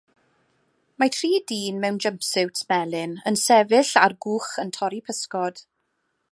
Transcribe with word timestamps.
Mae 1.03 1.11
tri 1.15 1.29
dyn 1.51 1.77
mewn 1.83 1.99
jumpsuits 2.05 2.65
melyn 2.73 3.15
yn 3.33 3.39
sefyll 3.43 3.93
ar 4.07 4.19
gwch 4.27 4.51
yn 4.65 4.75
torri 4.79 5.03
pysgod. 5.11 5.67